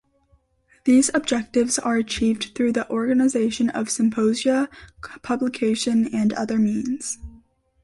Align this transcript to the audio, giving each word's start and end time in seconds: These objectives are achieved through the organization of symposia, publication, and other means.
These 0.85 1.11
objectives 1.13 1.77
are 1.77 1.95
achieved 1.95 2.53
through 2.55 2.71
the 2.71 2.89
organization 2.89 3.69
of 3.69 3.91
symposia, 3.91 4.67
publication, 5.21 6.07
and 6.11 6.33
other 6.33 6.57
means. 6.57 7.19